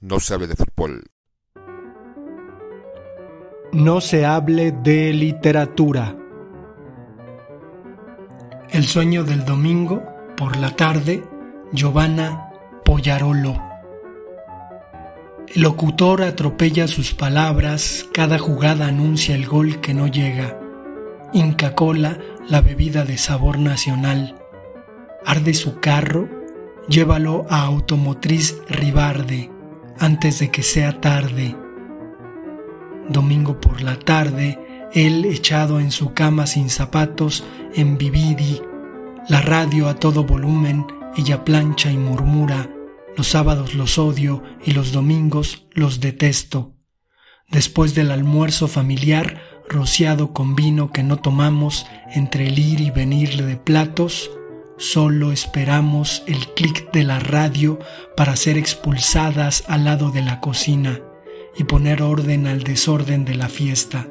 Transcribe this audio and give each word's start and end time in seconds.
No 0.00 0.20
se 0.20 0.32
hable 0.32 0.46
de 0.46 0.54
fútbol. 0.54 1.10
No 3.72 4.00
se 4.00 4.24
hable 4.24 4.70
de 4.70 5.12
literatura. 5.12 6.16
El 8.70 8.84
sueño 8.84 9.24
del 9.24 9.44
domingo, 9.44 10.04
por 10.36 10.56
la 10.56 10.70
tarde, 10.76 11.24
Giovanna 11.72 12.52
Pollarolo. 12.84 13.60
El 15.48 15.62
locutor 15.62 16.22
atropella 16.22 16.86
sus 16.86 17.12
palabras, 17.12 18.06
cada 18.14 18.38
jugada 18.38 18.86
anuncia 18.86 19.34
el 19.34 19.48
gol 19.48 19.80
que 19.80 19.94
no 19.94 20.06
llega. 20.06 20.60
Inca 21.32 21.74
Cola, 21.74 22.20
la 22.48 22.60
bebida 22.60 23.04
de 23.04 23.18
sabor 23.18 23.58
nacional. 23.58 24.36
Arde 25.26 25.54
su 25.54 25.80
carro, 25.80 26.28
llévalo 26.88 27.46
a 27.50 27.64
Automotriz 27.64 28.62
Ribarde 28.68 29.57
antes 30.00 30.38
de 30.38 30.50
que 30.50 30.62
sea 30.62 31.00
tarde. 31.00 31.56
Domingo 33.08 33.60
por 33.60 33.82
la 33.82 33.98
tarde, 33.98 34.88
él 34.92 35.24
echado 35.24 35.80
en 35.80 35.90
su 35.90 36.14
cama 36.14 36.46
sin 36.46 36.70
zapatos, 36.70 37.44
en 37.74 37.98
Vividi, 37.98 38.62
la 39.28 39.40
radio 39.40 39.88
a 39.88 39.94
todo 39.94 40.24
volumen, 40.24 40.86
ella 41.16 41.44
plancha 41.44 41.90
y 41.90 41.96
murmura, 41.96 42.70
los 43.16 43.28
sábados 43.28 43.74
los 43.74 43.98
odio 43.98 44.42
y 44.64 44.72
los 44.72 44.92
domingos 44.92 45.66
los 45.72 46.00
detesto. 46.00 46.74
Después 47.50 47.94
del 47.94 48.10
almuerzo 48.10 48.68
familiar, 48.68 49.42
rociado 49.68 50.32
con 50.32 50.54
vino 50.54 50.92
que 50.92 51.02
no 51.02 51.16
tomamos 51.16 51.86
entre 52.14 52.48
el 52.48 52.58
ir 52.58 52.80
y 52.80 52.90
venir 52.90 53.44
de 53.44 53.56
platos, 53.56 54.30
Solo 54.80 55.32
esperamos 55.32 56.22
el 56.28 56.54
clic 56.54 56.92
de 56.92 57.02
la 57.02 57.18
radio 57.18 57.80
para 58.16 58.36
ser 58.36 58.56
expulsadas 58.56 59.64
al 59.66 59.84
lado 59.84 60.12
de 60.12 60.22
la 60.22 60.38
cocina 60.38 61.00
y 61.56 61.64
poner 61.64 62.00
orden 62.00 62.46
al 62.46 62.62
desorden 62.62 63.24
de 63.24 63.34
la 63.34 63.48
fiesta. 63.48 64.06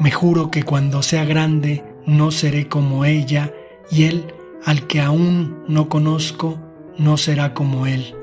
Me 0.00 0.10
juro 0.10 0.50
que 0.50 0.64
cuando 0.64 1.04
sea 1.04 1.24
grande 1.24 1.84
no 2.06 2.32
seré 2.32 2.66
como 2.66 3.04
ella 3.04 3.54
y 3.88 4.02
él, 4.04 4.34
al 4.64 4.88
que 4.88 5.00
aún 5.00 5.62
no 5.68 5.88
conozco, 5.88 6.58
no 6.98 7.18
será 7.18 7.54
como 7.54 7.86
él. 7.86 8.16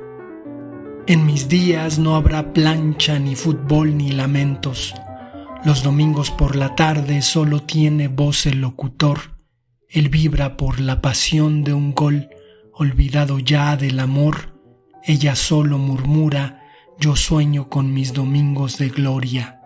En 1.07 1.25
mis 1.25 1.47
días 1.47 1.99
no 1.99 2.17
habrá 2.17 2.51
plancha, 2.51 3.17
ni 3.17 3.37
fútbol, 3.37 3.95
ni 3.95 4.11
lamentos. 4.11 4.93
Los 5.63 5.83
domingos 5.83 6.31
por 6.31 6.57
la 6.57 6.75
tarde 6.75 7.21
solo 7.21 7.61
tiene 7.61 8.09
voz 8.09 8.45
el 8.45 8.59
locutor 8.59 9.34
él 9.95 10.09
vibra 10.09 10.57
por 10.57 10.81
la 10.81 11.01
pasión 11.01 11.63
de 11.63 11.73
un 11.73 11.93
gol, 11.93 12.29
olvidado 12.73 13.39
ya 13.39 13.77
del 13.77 13.99
amor. 13.99 14.53
Ella 15.05 15.37
solo 15.37 15.77
murmura, 15.77 16.61
yo 16.99 17.15
sueño 17.15 17.69
con 17.69 17.93
mis 17.93 18.11
domingos 18.11 18.77
de 18.77 18.89
gloria. 18.89 19.61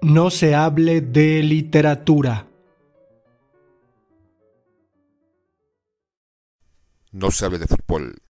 No 0.00 0.30
se 0.30 0.54
hable 0.54 1.02
de 1.02 1.42
literatura. 1.42 2.46
No 7.10 7.30
se 7.30 7.44
hable 7.44 7.58
de 7.58 7.66
fútbol. 7.66 8.14